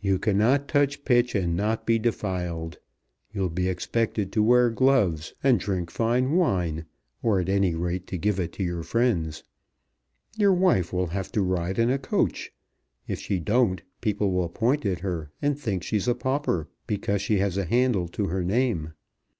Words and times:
"You 0.00 0.20
cannot 0.20 0.68
touch 0.68 1.04
pitch 1.04 1.34
and 1.34 1.56
not 1.56 1.84
be 1.84 1.98
defiled. 1.98 2.78
You'll 3.32 3.48
be 3.50 3.68
expected 3.68 4.30
to 4.30 4.44
wear 4.44 4.70
gloves 4.70 5.34
and 5.42 5.58
drink 5.58 5.90
fine 5.90 6.36
wine, 6.36 6.84
or, 7.20 7.40
at 7.40 7.48
any 7.48 7.74
rate, 7.74 8.06
to 8.06 8.16
give 8.16 8.38
it 8.38 8.52
to 8.52 8.62
your 8.62 8.84
friends. 8.84 9.42
Your 10.36 10.52
wife 10.52 10.92
will 10.92 11.08
have 11.08 11.32
to 11.32 11.42
ride 11.42 11.80
in 11.80 11.90
a 11.90 11.98
coach. 11.98 12.52
If 13.08 13.18
she 13.18 13.40
don't 13.40 13.82
people 14.00 14.30
will 14.30 14.50
point 14.50 14.86
at 14.86 15.00
her, 15.00 15.32
and 15.42 15.58
think 15.58 15.82
she's 15.82 16.06
a 16.06 16.14
pauper, 16.14 16.68
because 16.86 17.20
she 17.20 17.38
has 17.38 17.56
a 17.58 17.64
handle 17.64 18.06
to 18.06 18.26
her 18.28 18.44
name. 18.44 18.92